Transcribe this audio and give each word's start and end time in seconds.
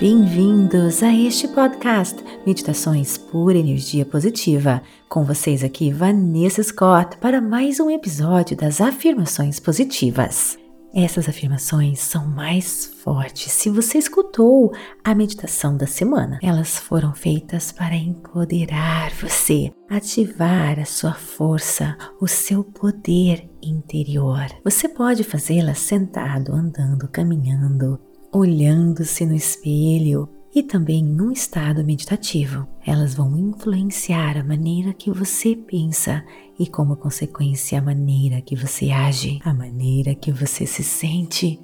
Bem-vindos 0.00 1.02
a 1.02 1.12
este 1.12 1.48
podcast 1.48 2.22
Meditações 2.46 3.18
por 3.18 3.56
Energia 3.56 4.06
Positiva. 4.06 4.80
Com 5.08 5.24
vocês 5.24 5.64
aqui, 5.64 5.90
Vanessa 5.90 6.62
Scott, 6.62 7.16
para 7.16 7.40
mais 7.40 7.80
um 7.80 7.90
episódio 7.90 8.56
das 8.56 8.80
Afirmações 8.80 9.58
Positivas. 9.58 10.56
Essas 10.94 11.28
afirmações 11.28 11.98
são 11.98 12.28
mais 12.28 12.86
fortes 13.02 13.50
se 13.50 13.68
você 13.68 13.98
escutou 13.98 14.72
a 15.02 15.16
meditação 15.16 15.76
da 15.76 15.86
semana. 15.86 16.38
Elas 16.44 16.78
foram 16.78 17.12
feitas 17.12 17.72
para 17.72 17.96
empoderar 17.96 19.10
você, 19.20 19.72
ativar 19.90 20.78
a 20.78 20.84
sua 20.84 21.14
força, 21.14 21.98
o 22.20 22.28
seu 22.28 22.62
poder 22.62 23.50
interior. 23.60 24.46
Você 24.64 24.88
pode 24.88 25.24
fazê-las 25.24 25.80
sentado, 25.80 26.54
andando, 26.54 27.08
caminhando, 27.08 28.00
olhando-se 28.32 29.24
no 29.24 29.34
espelho 29.34 30.28
e 30.54 30.62
também 30.62 31.04
num 31.04 31.30
estado 31.30 31.84
meditativo. 31.84 32.66
Elas 32.84 33.14
vão 33.14 33.36
influenciar 33.36 34.36
a 34.36 34.44
maneira 34.44 34.92
que 34.92 35.10
você 35.10 35.54
pensa 35.54 36.24
e, 36.58 36.66
como 36.66 36.96
consequência, 36.96 37.78
a 37.78 37.82
maneira 37.82 38.40
que 38.40 38.56
você 38.56 38.90
age, 38.90 39.40
a 39.44 39.54
maneira 39.54 40.14
que 40.14 40.32
você 40.32 40.66
se 40.66 40.82
sente, 40.82 41.60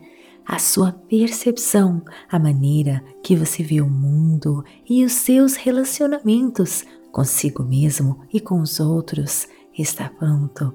a 0.47 0.59
sua 0.59 0.93
percepção, 0.93 2.03
a 2.31 2.39
maneira 2.39 3.03
que 3.23 3.35
você 3.35 3.63
vê 3.63 3.81
o 3.81 3.89
mundo 3.89 4.63
e 4.89 5.05
os 5.05 5.13
seus 5.13 5.57
relacionamentos 5.57 6.85
consigo 7.11 7.63
mesmo 7.63 8.21
e 8.33 8.41
com 8.41 8.61
os 8.61 8.81
outros 8.81 9.49
está 9.77 10.09
pronto. 10.09 10.75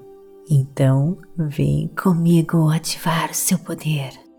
Então, 0.50 1.16
vem 1.36 1.88
comigo 1.88 2.68
ativar 2.68 3.30
o 3.30 3.34
seu 3.34 3.58
poder. 3.58 4.29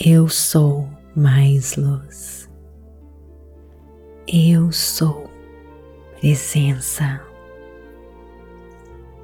Eu 0.00 0.26
sou 0.26 0.88
mais 1.14 1.76
luz. 1.76 2.50
Eu 4.26 4.72
sou 4.72 5.28
presença. 6.18 7.20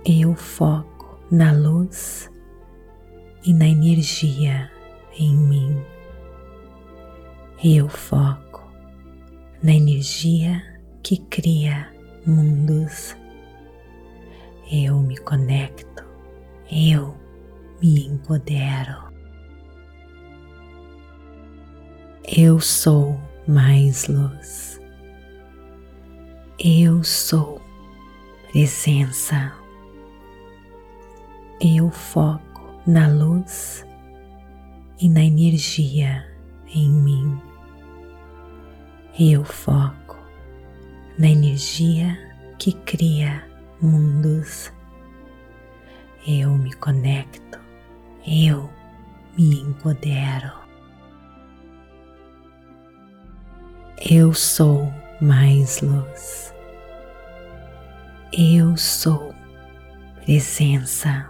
Eu 0.04 0.34
foco 0.34 1.18
na 1.30 1.52
luz 1.52 2.30
e 3.46 3.54
na 3.54 3.66
energia 3.66 4.70
em 5.18 5.34
mim. 5.34 5.82
Eu 7.64 7.88
foco 7.88 8.70
na 9.62 9.72
energia 9.72 10.62
que 11.02 11.16
cria 11.16 11.90
mundos. 12.26 13.16
Eu 14.70 14.98
me 14.98 15.16
conecto, 15.16 16.04
eu 16.70 17.16
me 17.80 18.06
empodero. 18.06 19.07
Eu 22.40 22.60
sou 22.60 23.20
mais 23.48 24.06
luz. 24.06 24.80
Eu 26.56 27.02
sou 27.02 27.60
presença. 28.52 29.52
Eu 31.60 31.90
foco 31.90 32.80
na 32.86 33.08
luz 33.08 33.84
e 35.00 35.08
na 35.08 35.24
energia 35.24 36.24
em 36.72 36.88
mim. 36.88 37.42
Eu 39.18 39.44
foco 39.44 40.16
na 41.18 41.26
energia 41.26 42.16
que 42.56 42.72
cria 42.72 43.44
mundos. 43.82 44.72
Eu 46.24 46.52
me 46.52 46.72
conecto, 46.74 47.58
eu 48.24 48.70
me 49.36 49.60
empodero. 49.60 50.67
Eu 54.10 54.32
sou 54.32 54.90
mais 55.20 55.82
luz. 55.82 56.54
Eu 58.32 58.74
sou 58.74 59.34
presença. 60.24 61.28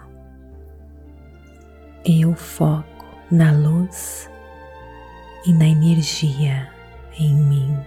Eu 2.05 2.33
foco 2.35 3.05
na 3.29 3.51
luz 3.51 4.31
e 5.45 5.51
na 5.51 5.67
energia 5.67 6.71
em 7.19 7.35
mim. 7.35 7.77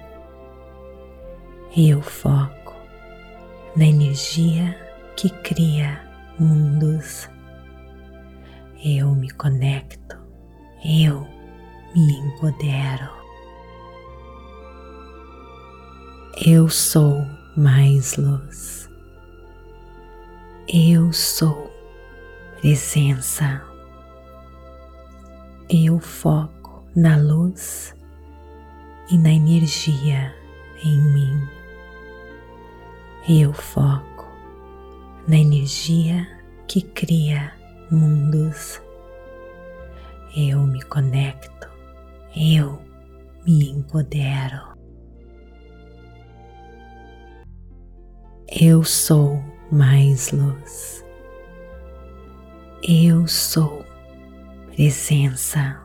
Eu 1.74 2.02
foco 2.02 2.76
na 3.74 3.86
energia 3.86 4.78
que 5.16 5.30
cria 5.30 6.02
mundos. 6.38 7.30
Eu 8.84 9.14
me 9.14 9.30
conecto, 9.30 10.18
eu 10.84 11.26
me 11.96 12.12
empodero. 12.12 13.21
Eu 16.44 16.68
sou 16.68 17.24
mais 17.56 18.16
luz. 18.16 18.90
Eu 20.66 21.12
sou 21.12 21.72
presença. 22.60 23.62
Eu 25.70 26.00
foco 26.00 26.84
na 26.96 27.16
luz 27.16 27.94
e 29.08 29.16
na 29.16 29.30
energia 29.30 30.34
em 30.82 31.00
mim. 31.12 31.48
Eu 33.28 33.52
foco 33.52 34.26
na 35.28 35.36
energia 35.36 36.26
que 36.66 36.82
cria 36.82 37.52
mundos. 37.88 38.82
Eu 40.36 40.66
me 40.66 40.82
conecto, 40.82 41.68
eu 42.34 42.82
me 43.46 43.70
empodero. 43.70 44.71
Eu 48.54 48.84
sou 48.84 49.42
mais 49.70 50.30
luz. 50.30 51.02
Eu 52.86 53.26
sou 53.26 53.82
presença. 54.66 55.80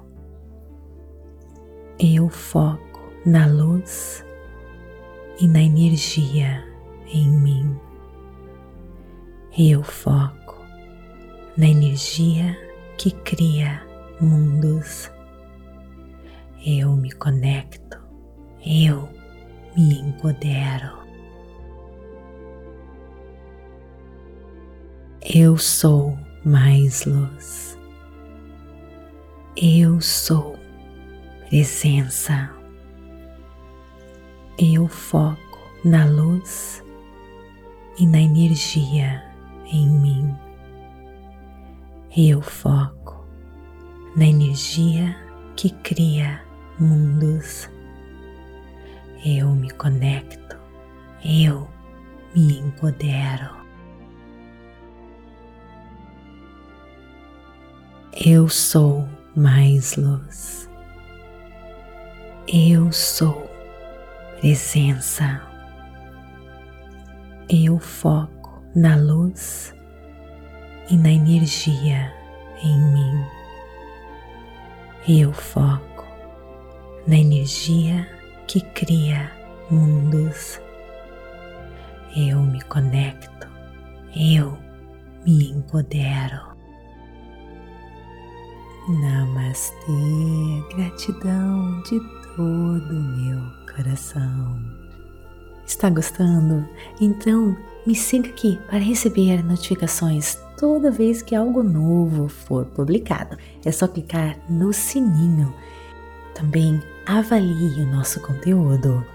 Eu 1.98 2.28
foco 2.28 3.00
na 3.26 3.48
luz 3.48 4.22
e 5.40 5.48
na 5.48 5.62
energia 5.62 6.62
em 7.08 7.30
mim. 7.30 7.80
Eu 9.58 9.82
foco 9.82 10.62
na 11.56 11.68
energia 11.68 12.54
que 12.98 13.12
cria 13.12 13.82
mundos. 14.20 15.10
Eu 16.66 16.98
me 16.98 17.14
conecto, 17.14 17.98
eu 18.62 19.08
me 19.74 20.02
empodero. 20.02 21.07
Eu 25.40 25.56
sou 25.56 26.18
mais 26.44 27.06
luz. 27.06 27.78
Eu 29.56 30.02
sou 30.02 30.58
presença. 31.48 32.50
Eu 34.58 34.88
foco 34.88 35.60
na 35.86 36.06
luz 36.06 36.84
e 38.00 38.08
na 38.08 38.20
energia 38.20 39.24
em 39.72 39.88
mim. 39.88 40.36
Eu 42.18 42.42
foco 42.42 43.24
na 44.16 44.26
energia 44.26 45.16
que 45.56 45.70
cria 45.70 46.42
mundos. 46.80 47.70
Eu 49.24 49.52
me 49.52 49.70
conecto, 49.70 50.58
eu 51.24 51.68
me 52.36 52.58
empodero. 52.58 53.67
Eu 58.30 58.50
sou 58.50 59.08
mais 59.34 59.96
luz. 59.96 60.70
Eu 62.46 62.92
sou 62.92 63.50
presença. 64.42 65.42
Eu 67.48 67.80
foco 67.80 68.62
na 68.76 68.98
luz 68.98 69.74
e 70.90 70.98
na 70.98 71.10
energia 71.10 72.14
em 72.62 72.78
mim. 72.92 73.26
Eu 75.08 75.32
foco 75.32 76.06
na 77.08 77.16
energia 77.16 78.06
que 78.46 78.60
cria 78.60 79.32
mundos. 79.72 80.60
Eu 82.14 82.42
me 82.42 82.60
conecto, 82.64 83.48
eu 84.14 84.58
me 85.26 85.50
empodero. 85.52 86.57
Namastê, 88.88 89.76
gratidão 90.74 91.82
de 91.82 92.00
todo 92.38 92.90
o 92.90 93.04
meu 93.18 93.38
coração. 93.76 94.62
Está 95.66 95.90
gostando? 95.90 96.66
Então 97.02 97.54
me 97.86 97.94
siga 97.94 98.30
aqui 98.30 98.58
para 98.68 98.78
receber 98.78 99.44
notificações 99.44 100.40
toda 100.58 100.90
vez 100.90 101.22
que 101.22 101.36
algo 101.36 101.62
novo 101.62 102.30
for 102.30 102.66
publicado. 102.68 103.38
É 103.66 103.72
só 103.74 103.90
clicar 103.90 104.38
no 104.50 104.72
sininho 104.72 105.54
Também 106.34 106.82
avalie 107.06 107.82
o 107.82 107.92
nosso 107.92 108.22
conteúdo 108.22 109.06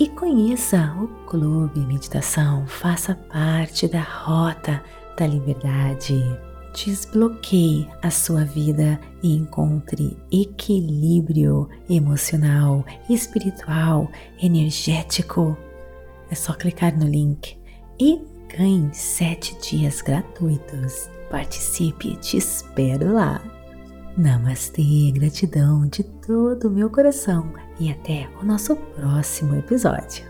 e 0.00 0.08
conheça 0.08 0.92
o 1.00 1.06
Clube 1.26 1.78
Meditação, 1.86 2.66
faça 2.66 3.14
parte 3.14 3.86
da 3.86 4.00
Rota 4.00 4.82
da 5.16 5.24
Liberdade. 5.24 6.49
Desbloqueie 6.72 7.88
a 8.00 8.10
sua 8.10 8.44
vida 8.44 8.98
e 9.22 9.34
encontre 9.34 10.16
equilíbrio 10.30 11.68
emocional, 11.88 12.84
espiritual, 13.08 14.10
energético. 14.40 15.56
É 16.30 16.34
só 16.34 16.52
clicar 16.52 16.96
no 16.96 17.06
link 17.06 17.58
e 18.00 18.20
ganhe 18.56 18.88
sete 18.92 19.58
dias 19.60 20.00
gratuitos. 20.00 21.10
Participe, 21.28 22.16
te 22.16 22.36
espero 22.36 23.14
lá. 23.14 23.42
Namastê, 24.16 25.10
gratidão 25.12 25.86
de 25.86 26.04
todo 26.04 26.68
o 26.68 26.70
meu 26.70 26.90
coração 26.90 27.52
e 27.78 27.90
até 27.90 28.28
o 28.40 28.44
nosso 28.44 28.76
próximo 28.76 29.56
episódio. 29.56 30.29